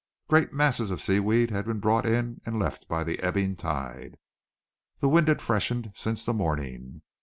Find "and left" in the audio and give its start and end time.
2.43-2.87